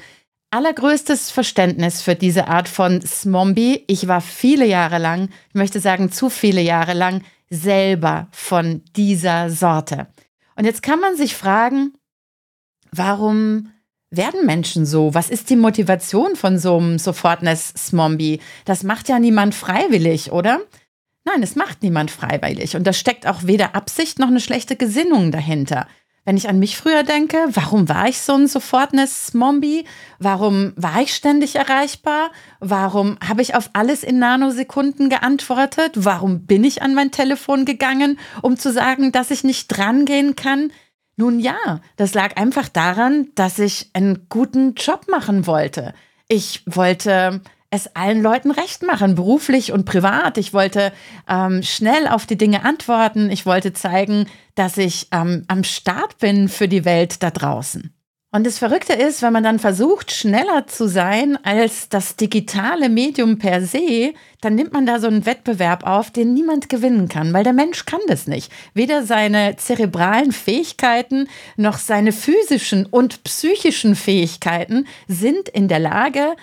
allergrößtes 0.51 1.31
Verständnis 1.31 2.03
für 2.03 2.15
diese 2.15 2.49
Art 2.49 2.69
von 2.69 3.01
Smombie. 3.01 3.85
Ich 3.87 4.07
war 4.07 4.21
viele 4.21 4.67
Jahre 4.67 4.99
lang, 4.99 5.31
ich 5.49 5.55
möchte 5.55 5.81
sagen 5.81 6.13
zu 6.13 6.29
viele 6.29 6.61
Jahre 6.61 6.93
lang, 6.93 7.23
selber 7.51 8.29
von 8.33 8.83
dieser 8.97 9.51
Sorte. 9.51 10.09
Und 10.57 10.65
jetzt 10.65 10.83
kann 10.83 11.01
man 11.01 11.17
sich 11.17 11.37
fragen, 11.37 11.93
warum 12.91 13.73
werden 14.11 14.47
Menschen 14.47 14.87
so? 14.87 15.15
Was 15.15 15.31
ist 15.31 15.51
die 15.51 15.57
Motivation 15.57 16.37
von 16.37 16.59
so 16.59 16.79
einem 16.79 16.99
Sofortness-Smombie? 16.99 18.41
Das 18.65 18.83
macht 18.83 19.09
ja 19.09 19.19
niemand 19.19 19.55
freiwillig, 19.55 20.33
oder? 20.33 20.61
Nein, 21.25 21.43
es 21.43 21.57
macht 21.57 21.83
niemand 21.83 22.11
freiwillig. 22.11 22.77
Und 22.77 22.87
da 22.87 22.93
steckt 22.93 23.27
auch 23.27 23.43
weder 23.43 23.75
Absicht 23.75 24.19
noch 24.19 24.29
eine 24.29 24.41
schlechte 24.41 24.77
Gesinnung 24.77 25.33
dahinter. 25.33 25.87
Wenn 26.27 26.37
ich 26.37 26.49
an 26.49 26.59
mich 26.59 26.77
früher 26.77 27.05
denke, 27.05 27.39
warum 27.53 27.89
war 27.89 28.09
ich 28.09 28.21
so 28.21 28.35
ein 28.35 28.49
Sofortness-Mombi? 28.49 29.85
Warum 30.19 30.73
war 30.75 31.01
ich 31.01 31.15
ständig 31.15 31.55
erreichbar? 31.55 32.33
Warum 32.59 33.17
habe 33.27 33.43
ich 33.43 33.55
auf 33.55 33.71
alles 33.75 34.03
in 34.03 34.19
Nanosekunden 34.19 35.09
geantwortet? 35.09 35.93
Warum 35.95 36.45
bin 36.45 36.65
ich 36.65 36.83
an 36.83 36.95
mein 36.95 37.13
Telefon 37.13 37.65
gegangen, 37.65 38.19
um 38.43 38.57
zu 38.57 38.73
sagen, 38.73 39.13
dass 39.13 39.31
ich 39.31 39.45
nicht 39.45 39.69
drangehen 39.69 40.35
kann? 40.35 40.73
Nun 41.17 41.39
ja, 41.39 41.81
das 41.95 42.13
lag 42.13 42.37
einfach 42.37 42.69
daran, 42.69 43.29
dass 43.37 43.61
ich 43.61 43.91
einen 43.93 44.27
guten 44.29 44.75
Job 44.75 45.07
machen 45.09 45.47
wollte. 45.47 45.95
Ich 46.27 46.65
wollte 46.67 47.41
es 47.77 47.95
allen 47.95 48.23
Leuten 48.23 48.51
recht 48.51 48.83
machen, 48.83 49.15
beruflich 49.15 49.73
und 49.73 49.85
privat. 49.85 50.39
Ich 50.39 50.53
wollte 50.53 50.93
ähm, 51.29 51.63
schnell 51.63 52.09
auf 52.09 52.27
die 52.27 52.37
Dinge 52.37 52.65
antworten. 52.65 53.31
Ich 53.31 53.47
wollte 53.47 53.73
zeigen, 53.73 54.27
dass 54.55 54.77
ich 54.77 55.09
ähm, 55.13 55.45
am 55.49 55.63
Start 55.63 56.19
bin 56.19 56.49
für 56.49 56.67
die 56.67 56.85
Welt 56.85 57.23
da 57.23 57.31
draußen. 57.31 57.93
Und 58.37 58.45
das 58.45 58.59
Verrückte 58.59 58.93
ist, 58.93 59.23
wenn 59.23 59.33
man 59.33 59.45
dann 59.45 59.59
versucht, 59.59 60.13
schneller 60.13 60.67
zu 60.67 60.89
sein 60.89 61.39
als 61.43 61.89
das 61.89 62.17
digitale 62.17 62.91
Medium 62.91 63.39
per 63.39 63.63
se, 63.63 64.13
dann 64.43 64.57
nimmt 64.57 64.75
man 64.75 64.85
da 64.85 64.99
so 64.99 65.07
einen 65.07 65.25
Wettbewerb 65.25 65.87
auf, 65.87 66.11
den 66.11 66.35
niemand 66.35 66.69
gewinnen 66.69 67.09
kann, 67.09 67.33
weil 67.33 67.45
der 67.45 67.55
Mensch 67.55 67.87
kann 67.87 68.01
das 68.09 68.27
nicht. 68.27 68.53
Weder 68.75 69.05
seine 69.05 69.57
zerebralen 69.57 70.33
Fähigkeiten 70.33 71.29
noch 71.57 71.79
seine 71.79 72.13
physischen 72.13 72.85
und 72.85 73.25
psychischen 73.25 73.95
Fähigkeiten 73.95 74.87
sind 75.09 75.49
in 75.49 75.69
der 75.69 75.79
Lage, 75.79 76.37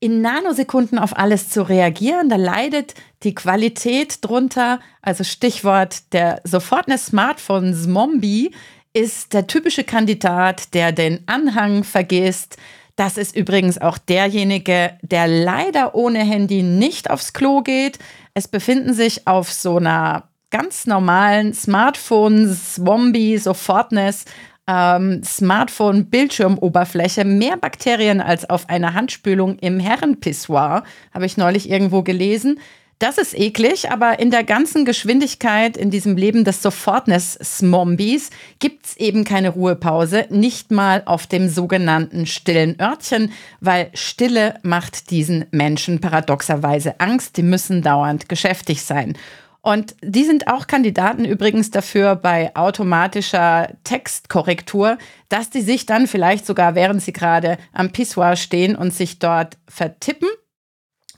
in 0.00 0.20
Nanosekunden 0.20 0.98
auf 0.98 1.16
alles 1.16 1.48
zu 1.48 1.62
reagieren. 1.62 2.28
Da 2.28 2.36
leidet 2.36 2.94
die 3.22 3.34
Qualität 3.34 4.24
drunter. 4.24 4.80
Also 5.02 5.24
Stichwort 5.24 6.12
der 6.12 6.40
Sofortness 6.44 7.06
Smartphone 7.06 7.74
Zombie 7.74 8.52
ist 8.92 9.32
der 9.32 9.46
typische 9.46 9.84
Kandidat, 9.84 10.74
der 10.74 10.92
den 10.92 11.22
Anhang 11.26 11.84
vergisst. 11.84 12.56
Das 12.96 13.18
ist 13.18 13.36
übrigens 13.36 13.78
auch 13.78 13.98
derjenige, 13.98 14.98
der 15.02 15.28
leider 15.28 15.94
ohne 15.94 16.20
Handy 16.20 16.62
nicht 16.62 17.10
aufs 17.10 17.34
Klo 17.34 17.60
geht. 17.60 17.98
Es 18.32 18.48
befinden 18.48 18.94
sich 18.94 19.26
auf 19.26 19.52
so 19.52 19.76
einer 19.76 20.30
ganz 20.50 20.86
normalen 20.86 21.52
Smartphone 21.52 22.54
Zombie 22.54 23.36
Sofortness 23.36 24.24
ähm, 24.66 25.22
Smartphone-Bildschirmoberfläche 25.24 27.24
mehr 27.24 27.56
Bakterien 27.56 28.20
als 28.20 28.48
auf 28.48 28.68
einer 28.68 28.94
Handspülung 28.94 29.58
im 29.58 29.80
Herrenpissoir, 29.80 30.84
habe 31.12 31.26
ich 31.26 31.36
neulich 31.36 31.68
irgendwo 31.70 32.02
gelesen. 32.02 32.60
Das 32.98 33.18
ist 33.18 33.38
eklig, 33.38 33.90
aber 33.90 34.20
in 34.20 34.30
der 34.30 34.42
ganzen 34.42 34.86
Geschwindigkeit 34.86 35.76
in 35.76 35.90
diesem 35.90 36.16
Leben 36.16 36.44
des 36.44 36.62
Sofortness-Smombies 36.62 38.30
gibt 38.58 38.86
es 38.86 38.96
eben 38.96 39.24
keine 39.24 39.50
Ruhepause, 39.50 40.24
nicht 40.30 40.70
mal 40.70 41.02
auf 41.04 41.26
dem 41.26 41.50
sogenannten 41.50 42.24
stillen 42.24 42.80
Örtchen, 42.80 43.32
weil 43.60 43.90
Stille 43.92 44.54
macht 44.62 45.10
diesen 45.10 45.44
Menschen 45.50 46.00
paradoxerweise 46.00 46.98
Angst, 46.98 47.36
die 47.36 47.42
müssen 47.42 47.82
dauernd 47.82 48.30
geschäftig 48.30 48.82
sein. 48.82 49.12
Und 49.66 49.96
die 50.00 50.22
sind 50.22 50.46
auch 50.46 50.68
Kandidaten 50.68 51.24
übrigens 51.24 51.72
dafür 51.72 52.14
bei 52.14 52.54
automatischer 52.54 53.70
Textkorrektur, 53.82 54.96
dass 55.28 55.50
die 55.50 55.60
sich 55.60 55.86
dann 55.86 56.06
vielleicht 56.06 56.46
sogar, 56.46 56.76
während 56.76 57.02
sie 57.02 57.12
gerade 57.12 57.58
am 57.72 57.90
Pissoir 57.90 58.36
stehen 58.36 58.76
und 58.76 58.94
sich 58.94 59.18
dort 59.18 59.58
vertippen, 59.66 60.28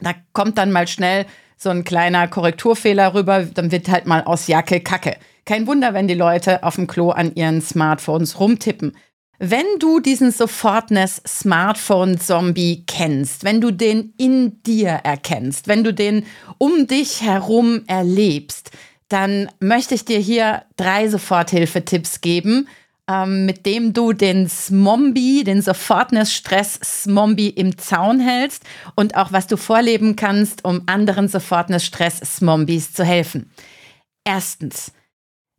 da 0.00 0.14
kommt 0.32 0.56
dann 0.56 0.72
mal 0.72 0.88
schnell 0.88 1.26
so 1.58 1.68
ein 1.68 1.84
kleiner 1.84 2.26
Korrekturfehler 2.26 3.12
rüber, 3.12 3.42
dann 3.42 3.70
wird 3.70 3.90
halt 3.90 4.06
mal 4.06 4.22
aus 4.22 4.46
Jacke 4.46 4.80
Kacke. 4.80 5.18
Kein 5.44 5.66
Wunder, 5.66 5.92
wenn 5.92 6.08
die 6.08 6.14
Leute 6.14 6.62
auf 6.62 6.76
dem 6.76 6.86
Klo 6.86 7.10
an 7.10 7.34
ihren 7.34 7.60
Smartphones 7.60 8.40
rumtippen. 8.40 8.96
Wenn 9.40 9.66
du 9.78 10.00
diesen 10.00 10.32
Sofortness 10.32 11.22
Smartphone 11.24 12.18
Zombie 12.18 12.82
kennst, 12.88 13.44
wenn 13.44 13.60
du 13.60 13.70
den 13.70 14.12
in 14.18 14.60
dir 14.64 14.88
erkennst, 14.88 15.68
wenn 15.68 15.84
du 15.84 15.94
den 15.94 16.26
um 16.58 16.88
dich 16.88 17.22
herum 17.22 17.84
erlebst, 17.86 18.72
dann 19.08 19.48
möchte 19.60 19.94
ich 19.94 20.04
dir 20.04 20.18
hier 20.18 20.64
drei 20.76 21.08
Soforthilfetipps 21.08 22.20
geben, 22.20 22.66
ähm, 23.08 23.46
mit 23.46 23.64
dem 23.64 23.92
du 23.92 24.12
den 24.12 24.48
Smombie, 24.48 25.44
den 25.44 25.62
Sofortness 25.62 26.32
Stress 26.32 26.80
Smombie 26.82 27.50
im 27.50 27.78
Zaun 27.78 28.18
hältst 28.18 28.64
und 28.96 29.16
auch 29.16 29.30
was 29.30 29.46
du 29.46 29.56
vorleben 29.56 30.16
kannst, 30.16 30.64
um 30.64 30.82
anderen 30.86 31.28
Sofortness 31.28 31.84
Stress 31.84 32.18
Smombies 32.18 32.92
zu 32.92 33.04
helfen. 33.04 33.48
Erstens, 34.24 34.92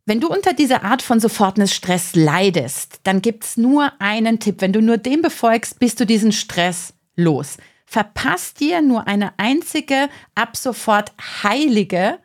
wenn 0.06 0.20
du 0.20 0.28
unter 0.28 0.52
dieser 0.52 0.82
Art 0.82 1.02
von 1.02 1.20
Sofortness-Stress 1.20 2.14
leidest, 2.14 3.00
dann 3.04 3.22
gibt 3.22 3.44
es 3.44 3.56
nur 3.56 3.92
einen 4.00 4.40
Tipp. 4.40 4.60
Wenn 4.60 4.72
du 4.72 4.80
nur 4.80 4.98
den 4.98 5.22
befolgst, 5.22 5.78
bist 5.78 6.00
du 6.00 6.06
diesen 6.06 6.32
Stress 6.32 6.94
los. 7.16 7.58
verpasst 7.90 8.60
dir 8.60 8.82
nur 8.82 9.08
eine 9.08 9.36
einzige, 9.36 10.08
ab 10.36 10.56
sofort 10.56 11.12
heilige 11.42 12.20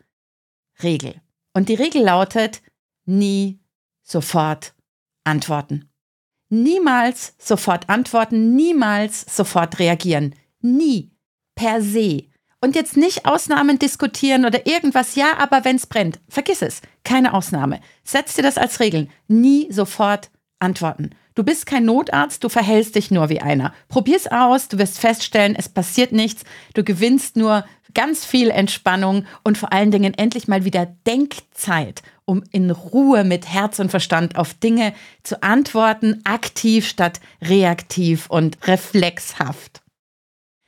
Regel. 0.83 1.19
Und 1.53 1.69
die 1.69 1.73
Regel 1.73 2.03
lautet, 2.03 2.61
nie 3.05 3.59
sofort 4.03 4.75
antworten. 5.23 5.89
Niemals 6.49 7.33
sofort 7.39 7.89
antworten, 7.89 8.55
niemals 8.55 9.25
sofort 9.27 9.79
reagieren. 9.79 10.35
Nie. 10.61 11.11
Per 11.55 11.81
se. 11.81 12.27
Und 12.65 12.73
jetzt 12.73 12.97
nicht 12.97 13.27
Ausnahmen 13.27 13.77
diskutieren 13.77 14.43
oder 14.43 14.65
irgendwas, 14.65 15.13
ja, 15.13 15.37
aber 15.37 15.65
wenn 15.65 15.75
es 15.75 15.85
brennt, 15.85 16.19
vergiss 16.27 16.63
es. 16.63 16.81
Keine 17.03 17.35
Ausnahme. 17.35 17.79
Setz 18.03 18.33
dir 18.33 18.41
das 18.41 18.57
als 18.57 18.79
Regel. 18.79 19.07
Nie 19.27 19.71
sofort 19.71 20.31
antworten. 20.57 21.11
Du 21.35 21.43
bist 21.43 21.67
kein 21.67 21.85
Notarzt, 21.85 22.43
du 22.43 22.49
verhältst 22.49 22.95
dich 22.95 23.11
nur 23.11 23.29
wie 23.29 23.39
einer. 23.39 23.71
Probier's 23.87 24.25
aus, 24.25 24.67
du 24.67 24.79
wirst 24.79 24.97
feststellen, 24.97 25.55
es 25.55 25.69
passiert 25.69 26.11
nichts, 26.11 26.43
du 26.73 26.83
gewinnst 26.83 27.37
nur 27.37 27.65
ganz 27.93 28.25
viel 28.25 28.49
Entspannung 28.49 29.27
und 29.43 29.59
vor 29.59 29.71
allen 29.71 29.91
Dingen 29.91 30.15
endlich 30.15 30.47
mal 30.47 30.65
wieder 30.65 30.87
Denkzeit, 31.05 32.01
um 32.25 32.43
in 32.51 32.71
Ruhe 32.71 33.23
mit 33.25 33.47
Herz 33.47 33.77
und 33.77 33.91
Verstand 33.91 34.37
auf 34.37 34.55
Dinge 34.55 34.95
zu 35.21 35.43
antworten, 35.43 36.21
aktiv 36.23 36.87
statt 36.87 37.19
reaktiv 37.43 38.25
und 38.27 38.57
reflexhaft. 38.67 39.84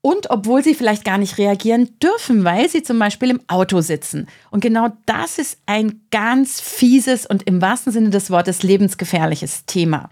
und 0.00 0.30
obwohl 0.30 0.62
sie 0.62 0.76
vielleicht 0.76 1.04
gar 1.04 1.18
nicht 1.18 1.38
reagieren 1.38 1.98
dürfen, 2.00 2.44
weil 2.44 2.68
sie 2.68 2.84
zum 2.84 3.00
Beispiel 3.00 3.30
im 3.30 3.40
Auto 3.48 3.80
sitzen. 3.80 4.28
Und 4.52 4.60
genau 4.60 4.96
das 5.06 5.38
ist 5.38 5.58
ein 5.66 6.02
ganz 6.12 6.60
fieses 6.60 7.26
und 7.26 7.42
im 7.48 7.60
wahrsten 7.60 7.92
Sinne 7.92 8.10
des 8.10 8.30
Wortes 8.30 8.62
lebensgefährliches 8.62 9.66
Thema. 9.66 10.10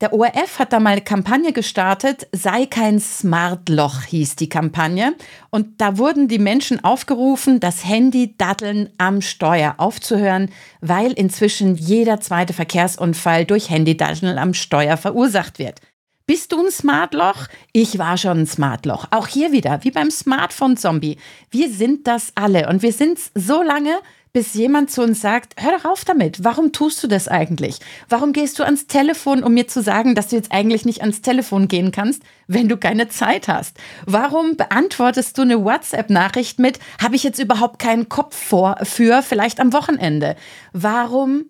Der 0.00 0.12
ORF 0.12 0.60
hat 0.60 0.72
da 0.72 0.78
mal 0.78 0.90
eine 0.90 1.00
Kampagne 1.00 1.52
gestartet, 1.52 2.28
sei 2.30 2.66
kein 2.66 3.00
Smartloch 3.00 4.02
hieß 4.02 4.36
die 4.36 4.48
Kampagne. 4.48 5.16
Und 5.50 5.80
da 5.80 5.98
wurden 5.98 6.28
die 6.28 6.38
Menschen 6.38 6.84
aufgerufen, 6.84 7.58
das 7.58 7.84
Handy-Datteln 7.84 8.90
am 8.98 9.20
Steuer 9.20 9.74
aufzuhören, 9.78 10.50
weil 10.80 11.10
inzwischen 11.12 11.74
jeder 11.74 12.20
zweite 12.20 12.52
Verkehrsunfall 12.52 13.44
durch 13.44 13.70
Handy-Datteln 13.70 14.38
am 14.38 14.54
Steuer 14.54 14.96
verursacht 14.96 15.58
wird. 15.58 15.80
Bist 16.26 16.52
du 16.52 16.64
ein 16.64 16.70
Smartloch? 16.70 17.48
Ich 17.72 17.98
war 17.98 18.18
schon 18.18 18.40
ein 18.40 18.46
Smartloch. 18.46 19.06
Auch 19.10 19.26
hier 19.26 19.50
wieder, 19.50 19.82
wie 19.82 19.90
beim 19.90 20.12
Smartphone-Zombie. 20.12 21.16
Wir 21.50 21.70
sind 21.70 22.06
das 22.06 22.32
alle 22.36 22.68
und 22.68 22.82
wir 22.82 22.92
sind 22.92 23.18
es 23.18 23.32
so 23.34 23.62
lange, 23.62 23.98
bis 24.32 24.54
jemand 24.54 24.90
zu 24.90 25.02
uns 25.02 25.20
sagt, 25.20 25.54
hör 25.58 25.72
doch 25.72 25.84
auf 25.84 26.04
damit. 26.04 26.44
Warum 26.44 26.72
tust 26.72 27.02
du 27.02 27.08
das 27.08 27.28
eigentlich? 27.28 27.78
Warum 28.08 28.32
gehst 28.32 28.58
du 28.58 28.64
ans 28.64 28.86
Telefon, 28.86 29.42
um 29.42 29.54
mir 29.54 29.68
zu 29.68 29.82
sagen, 29.82 30.14
dass 30.14 30.28
du 30.28 30.36
jetzt 30.36 30.52
eigentlich 30.52 30.84
nicht 30.84 31.00
ans 31.00 31.22
Telefon 31.22 31.68
gehen 31.68 31.92
kannst, 31.92 32.22
wenn 32.46 32.68
du 32.68 32.76
keine 32.76 33.08
Zeit 33.08 33.48
hast? 33.48 33.76
Warum 34.06 34.56
beantwortest 34.56 35.38
du 35.38 35.42
eine 35.42 35.64
WhatsApp-Nachricht 35.64 36.58
mit, 36.58 36.78
habe 37.02 37.16
ich 37.16 37.22
jetzt 37.24 37.38
überhaupt 37.38 37.78
keinen 37.78 38.08
Kopf 38.08 38.36
vor, 38.36 38.76
für 38.82 39.22
vielleicht 39.22 39.60
am 39.60 39.72
Wochenende? 39.72 40.36
Warum 40.72 41.46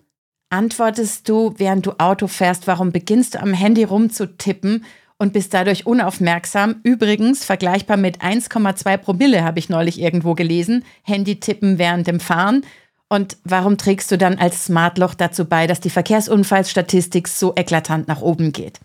antwortest 0.50 1.28
du, 1.28 1.54
während 1.58 1.86
du 1.86 1.92
Auto 1.98 2.26
fährst, 2.26 2.66
warum 2.66 2.92
beginnst 2.92 3.34
du 3.34 3.40
am 3.40 3.52
Handy 3.52 3.84
rumzutippen 3.84 4.84
und 5.18 5.32
bist 5.32 5.52
dadurch 5.52 5.86
unaufmerksam? 5.86 6.76
Übrigens, 6.82 7.44
vergleichbar 7.44 7.96
mit 7.96 8.22
1,2 8.22 8.96
Promille 8.96 9.44
habe 9.44 9.58
ich 9.58 9.68
neulich 9.68 10.00
irgendwo 10.00 10.34
gelesen, 10.34 10.84
Handy 11.02 11.40
tippen 11.40 11.78
während 11.78 12.06
dem 12.06 12.20
Fahren. 12.20 12.64
Und 13.08 13.36
warum 13.44 13.78
trägst 13.78 14.10
du 14.10 14.18
dann 14.18 14.38
als 14.38 14.66
Smartloch 14.66 15.14
dazu 15.14 15.46
bei, 15.46 15.66
dass 15.66 15.80
die 15.80 15.90
Verkehrsunfallsstatistik 15.90 17.26
so 17.26 17.54
eklatant 17.56 18.06
nach 18.06 18.20
oben 18.20 18.52
geht? 18.52 18.80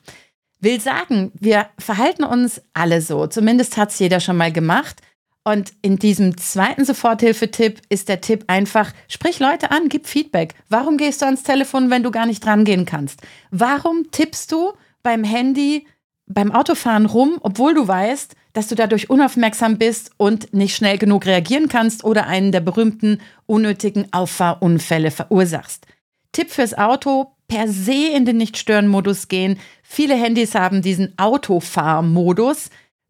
Will 0.60 0.80
sagen, 0.80 1.32
wir 1.36 1.68
verhalten 1.78 2.24
uns 2.24 2.62
alle 2.74 3.02
so. 3.02 3.28
Zumindest 3.28 3.76
hat 3.76 3.92
es 3.92 4.00
jeder 4.00 4.22
schon 4.22 4.38
mal 4.38 4.52
gemacht. 4.52 5.02
Und 5.44 5.74
in 5.82 5.98
diesem 5.98 6.38
zweiten 6.38 6.86
Soforthilfetipp 6.86 7.82
ist 7.90 8.08
der 8.08 8.22
Tipp 8.22 8.46
einfach, 8.48 8.94
sprich 9.10 9.40
Leute 9.40 9.72
an, 9.72 9.90
gib 9.90 10.08
Feedback. 10.08 10.56
Warum 10.70 10.96
gehst 10.96 11.22
du 11.22 11.26
ans 11.26 11.44
Telefon, 11.44 11.90
wenn 11.90 12.02
du 12.02 12.12
gar 12.12 12.26
nicht 12.26 12.46
rangehen 12.48 12.86
kannst? 12.86 13.20
Warum 13.52 14.10
tippst 14.12 14.54
du 14.54 14.72
beim 15.04 15.26
Handy, 15.26 15.86
beim 16.34 16.52
Autofahren 16.52 17.06
rum, 17.06 17.38
obwohl 17.42 17.74
du 17.74 17.88
weißt, 17.88 18.36
dass 18.54 18.68
du 18.68 18.76
dadurch 18.76 19.10
unaufmerksam 19.10 19.78
bist 19.78 20.12
und 20.18 20.54
nicht 20.54 20.76
schnell 20.76 20.98
genug 20.98 21.26
reagieren 21.26 21.70
kannst 21.70 22.04
oder 22.04 22.28
einen 22.28 22.52
der 22.52 22.62
berühmten 22.62 23.20
unnötigen 23.46 24.08
Auffahrunfälle 24.12 25.12
verursachst? 25.12 25.88
Tipp 26.32 26.52
fürs 26.52 26.78
Auto, 26.78 27.32
per 27.48 27.68
se 27.68 28.10
in 28.16 28.26
den 28.26 28.38
Nicht-Stören-Modus 28.38 29.28
gehen. 29.28 29.60
Viele 29.84 30.16
Handys 30.16 30.56
haben 30.56 30.82
diesen 30.82 31.14
Autofahrmodus. 31.18 32.70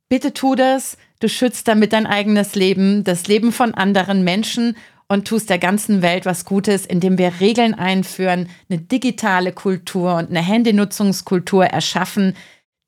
Bitte 0.09 0.33
tu 0.33 0.55
das 0.55 0.97
Du 1.23 1.29
schützt 1.29 1.69
damit 1.69 1.93
dein 1.93 2.05
eigenes 2.05 2.53
Leben, 2.53 3.05
das 3.05 3.27
Leben 3.27 3.53
von 3.53 3.73
anderen 3.73 4.25
Menschen 4.25 4.75
und 5.07 5.25
tust 5.25 5.49
der 5.49 5.57
ganzen 5.57 6.01
Welt 6.01 6.25
was 6.25 6.43
Gutes, 6.43 6.85
indem 6.85 7.17
wir 7.17 7.39
Regeln 7.39 7.73
einführen, 7.73 8.49
eine 8.69 8.79
digitale 8.79 9.53
Kultur 9.53 10.15
und 10.15 10.31
eine 10.31 10.41
Handynutzungskultur 10.41 11.63
erschaffen, 11.63 12.35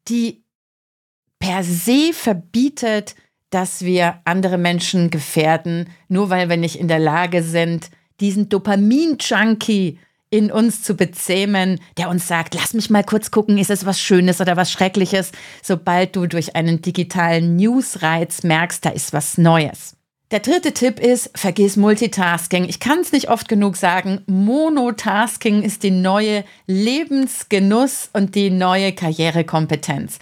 die 0.08 0.44
per 1.40 1.64
se 1.64 2.12
verbietet, 2.14 3.16
dass 3.50 3.84
wir 3.84 4.20
andere 4.26 4.58
Menschen 4.58 5.10
gefährden, 5.10 5.90
nur 6.08 6.30
weil 6.30 6.50
wir 6.50 6.58
nicht 6.58 6.78
in 6.78 6.88
der 6.88 7.00
Lage 7.00 7.44
sind, 7.44 7.90
diesen 8.20 8.50
Dopamin-Junkie 8.50 10.00
in 10.30 10.52
uns 10.52 10.82
zu 10.82 10.96
bezähmen, 10.96 11.80
der 11.98 12.10
uns 12.10 12.28
sagt, 12.28 12.56
lass 12.56 12.74
mich 12.74 12.90
mal 12.90 13.04
kurz 13.04 13.32
gucken, 13.32 13.58
ist 13.58 13.70
es 13.70 13.86
was 13.86 14.02
Schönes 14.02 14.42
oder 14.42 14.58
was 14.58 14.72
Schreckliches, 14.72 15.32
sobald 15.62 16.16
du 16.16 16.26
durch 16.28 16.56
einen 16.56 16.82
digitalen 16.82 17.56
Newsreiz 17.56 18.44
merkst, 18.44 18.84
da 18.84 18.90
ist 18.90 19.14
was 19.14 19.38
Neues. 19.38 19.95
Der 20.32 20.40
dritte 20.40 20.74
Tipp 20.74 21.00
ist, 21.00 21.30
vergiss 21.38 21.78
Multitasking. 21.78 22.66
Ich 22.66 22.80
kann 22.80 23.00
es 23.00 23.12
nicht 23.12 23.30
oft 23.30 23.48
genug 23.48 23.76
sagen, 23.76 24.24
Monotasking 24.26 25.62
ist 25.62 25.84
die 25.84 25.92
neue 25.92 26.44
Lebensgenuss 26.66 28.10
und 28.12 28.34
die 28.34 28.50
neue 28.50 28.94
Karrierekompetenz. 28.94 30.18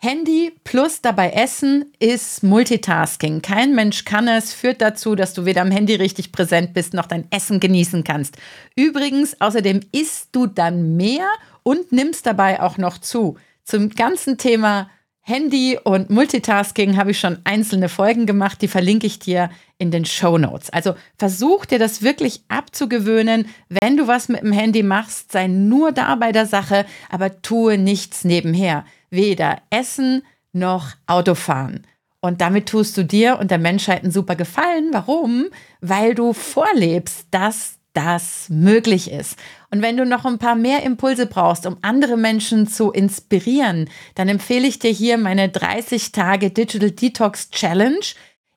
Handy 0.00 0.52
plus 0.64 1.00
dabei 1.00 1.30
Essen 1.30 1.90
ist 1.98 2.42
Multitasking. 2.42 3.40
Kein 3.40 3.74
Mensch 3.74 4.04
kann 4.04 4.28
es, 4.28 4.52
führt 4.52 4.82
dazu, 4.82 5.14
dass 5.14 5.32
du 5.32 5.46
weder 5.46 5.62
am 5.62 5.70
Handy 5.70 5.94
richtig 5.94 6.30
präsent 6.30 6.74
bist, 6.74 6.92
noch 6.92 7.06
dein 7.06 7.26
Essen 7.32 7.58
genießen 7.58 8.04
kannst. 8.04 8.36
Übrigens, 8.76 9.40
außerdem 9.40 9.80
isst 9.92 10.28
du 10.32 10.46
dann 10.46 10.96
mehr 10.96 11.26
und 11.62 11.90
nimmst 11.90 12.26
dabei 12.26 12.60
auch 12.60 12.76
noch 12.76 12.98
zu. 12.98 13.38
Zum 13.64 13.88
ganzen 13.88 14.36
Thema 14.36 14.90
Handy 15.28 15.78
und 15.84 16.08
Multitasking 16.08 16.96
habe 16.96 17.10
ich 17.10 17.20
schon 17.20 17.36
einzelne 17.44 17.90
Folgen 17.90 18.24
gemacht, 18.24 18.62
die 18.62 18.66
verlinke 18.66 19.06
ich 19.06 19.18
dir 19.18 19.50
in 19.76 19.90
den 19.90 20.06
Show 20.06 20.38
Notes. 20.38 20.70
Also 20.70 20.94
versuch 21.18 21.66
dir 21.66 21.78
das 21.78 22.00
wirklich 22.00 22.40
abzugewöhnen. 22.48 23.46
Wenn 23.68 23.98
du 23.98 24.06
was 24.06 24.30
mit 24.30 24.40
dem 24.40 24.52
Handy 24.52 24.82
machst, 24.82 25.32
sei 25.32 25.46
nur 25.46 25.92
da 25.92 26.14
bei 26.14 26.32
der 26.32 26.46
Sache, 26.46 26.86
aber 27.10 27.42
tue 27.42 27.76
nichts 27.76 28.24
nebenher 28.24 28.86
weder 29.10 29.60
Essen 29.68 30.22
noch 30.54 30.92
Autofahren. 31.06 31.86
Und 32.20 32.40
damit 32.40 32.66
tust 32.66 32.96
du 32.96 33.04
dir 33.04 33.38
und 33.38 33.50
der 33.50 33.58
Menschheit 33.58 34.04
einen 34.04 34.12
super 34.12 34.34
Gefallen. 34.34 34.88
Warum? 34.92 35.48
Weil 35.82 36.14
du 36.14 36.32
vorlebst, 36.32 37.26
dass 37.30 37.77
das 37.98 38.46
möglich 38.48 39.10
ist. 39.10 39.36
Und 39.72 39.82
wenn 39.82 39.96
du 39.96 40.06
noch 40.06 40.24
ein 40.24 40.38
paar 40.38 40.54
mehr 40.54 40.84
Impulse 40.84 41.26
brauchst, 41.26 41.66
um 41.66 41.78
andere 41.82 42.16
Menschen 42.16 42.68
zu 42.68 42.92
inspirieren, 42.92 43.90
dann 44.14 44.28
empfehle 44.28 44.68
ich 44.68 44.78
dir 44.78 44.92
hier 44.92 45.18
meine 45.18 45.48
30 45.48 46.12
Tage 46.12 46.50
Digital 46.50 46.92
Detox 46.92 47.50
Challenge 47.50 47.98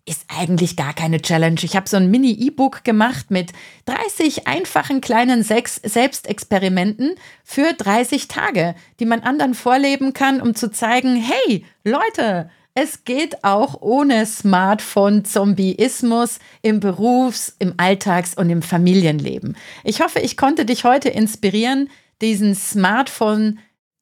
ist 0.05 0.25
eigentlich 0.27 0.75
gar 0.75 0.93
keine 0.93 1.21
Challenge. 1.21 1.59
Ich 1.63 1.75
habe 1.75 1.89
so 1.89 1.97
ein 1.97 2.11
Mini-E-Book 2.11 2.83
gemacht 2.83 3.31
mit 3.31 3.51
30 3.85 4.47
einfachen 4.47 5.01
kleinen 5.01 5.43
Sex 5.43 5.79
Selbstexperimenten 5.83 7.15
für 7.43 7.73
30 7.73 8.27
Tage, 8.27 8.75
die 8.99 9.05
man 9.05 9.21
anderen 9.21 9.55
vorleben 9.55 10.13
kann, 10.13 10.39
um 10.39 10.53
zu 10.53 10.71
zeigen, 10.71 11.15
hey 11.15 11.65
Leute, 11.83 12.49
es 12.73 13.03
geht 13.03 13.43
auch 13.43 13.81
ohne 13.81 14.25
Smartphone-Zombieismus 14.25 16.39
im 16.61 16.79
Berufs-, 16.79 17.53
im 17.59 17.73
Alltags- 17.77 18.35
und 18.35 18.49
im 18.49 18.61
Familienleben. 18.61 19.57
Ich 19.83 19.99
hoffe, 20.01 20.19
ich 20.19 20.37
konnte 20.37 20.63
dich 20.65 20.85
heute 20.85 21.09
inspirieren, 21.09 21.89
diesen 22.21 22.55
Smartphone- 22.55 23.59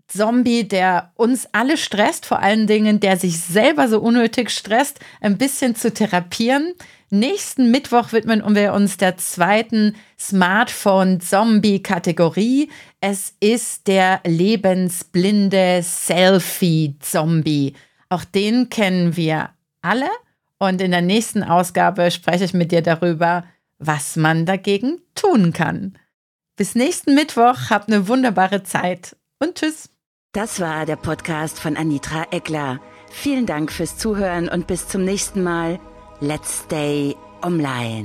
Zombie, 0.09 0.67
der 0.67 1.13
uns 1.15 1.47
alle 1.51 1.77
stresst, 1.77 2.25
vor 2.25 2.39
allen 2.39 2.65
Dingen, 2.67 2.99
der 2.99 3.15
sich 3.17 3.39
selber 3.39 3.87
so 3.87 3.99
unnötig 3.99 4.49
stresst, 4.49 4.99
ein 5.21 5.37
bisschen 5.37 5.75
zu 5.75 5.93
therapieren. 5.93 6.73
Nächsten 7.11 7.71
Mittwoch 7.71 8.11
widmen 8.11 8.43
wir 8.55 8.73
uns 8.73 8.97
der 8.97 9.17
zweiten 9.17 9.95
Smartphone-Zombie-Kategorie. 10.19 12.69
Es 13.01 13.33
ist 13.39 13.87
der 13.87 14.21
lebensblinde 14.25 15.81
Selfie-Zombie. 15.83 17.73
Auch 18.09 18.23
den 18.23 18.69
kennen 18.69 19.15
wir 19.15 19.49
alle. 19.81 20.09
Und 20.57 20.81
in 20.81 20.91
der 20.91 21.01
nächsten 21.01 21.43
Ausgabe 21.43 22.11
spreche 22.11 22.43
ich 22.43 22.53
mit 22.53 22.71
dir 22.71 22.81
darüber, 22.81 23.45
was 23.77 24.17
man 24.17 24.45
dagegen 24.45 24.99
tun 25.15 25.53
kann. 25.53 25.97
Bis 26.57 26.75
nächsten 26.75 27.15
Mittwoch, 27.15 27.69
habt 27.69 27.87
eine 27.87 28.09
wunderbare 28.09 28.63
Zeit 28.63 29.15
und 29.39 29.55
tschüss. 29.55 29.89
Das 30.33 30.59
war 30.59 30.85
der 30.85 30.97
Podcast 30.97 31.59
von 31.59 31.77
Anitra 31.77 32.27
Eckler. 32.31 32.81
Vielen 33.09 33.45
Dank 33.45 33.71
fürs 33.71 33.97
Zuhören 33.97 34.49
und 34.49 34.67
bis 34.67 34.87
zum 34.87 35.05
nächsten 35.05 35.41
Mal. 35.41 35.79
Let's 36.19 36.63
stay 36.65 37.15
online. 37.41 38.03